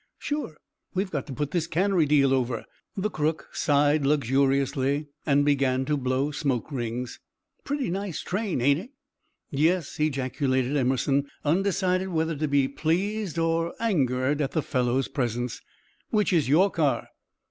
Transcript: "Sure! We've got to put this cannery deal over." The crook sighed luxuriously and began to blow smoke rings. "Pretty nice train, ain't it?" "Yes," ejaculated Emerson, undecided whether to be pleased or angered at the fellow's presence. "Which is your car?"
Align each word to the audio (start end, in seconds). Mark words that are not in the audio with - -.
"Sure! 0.17 0.57
We've 0.95 1.11
got 1.11 1.27
to 1.27 1.33
put 1.33 1.51
this 1.51 1.67
cannery 1.67 2.07
deal 2.07 2.33
over." 2.33 2.65
The 2.97 3.11
crook 3.11 3.49
sighed 3.53 4.03
luxuriously 4.03 5.09
and 5.27 5.45
began 5.45 5.85
to 5.85 5.95
blow 5.95 6.31
smoke 6.31 6.71
rings. 6.71 7.19
"Pretty 7.65 7.91
nice 7.91 8.21
train, 8.21 8.61
ain't 8.61 8.79
it?" 8.79 8.89
"Yes," 9.51 9.99
ejaculated 9.99 10.75
Emerson, 10.75 11.27
undecided 11.45 12.07
whether 12.07 12.35
to 12.35 12.47
be 12.47 12.67
pleased 12.67 13.37
or 13.37 13.75
angered 13.79 14.41
at 14.41 14.53
the 14.53 14.63
fellow's 14.63 15.07
presence. 15.07 15.61
"Which 16.09 16.33
is 16.33 16.49
your 16.49 16.71
car?" 16.71 17.09